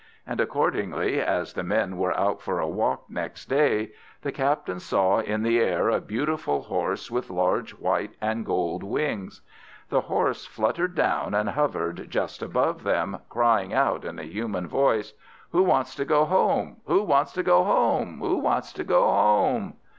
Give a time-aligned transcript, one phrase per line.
[0.25, 3.91] And accordingly, as the men were out for a walk next day,
[4.23, 9.41] the captain saw in the air a beautiful horse with large white and gold wings.
[9.89, 15.13] The horse fluttered down, and hovered just above them, crying out, in a human voice:
[15.51, 16.77] "Who wants to go home?
[16.87, 18.17] who wants to go home?
[18.21, 19.75] who wants to go home?"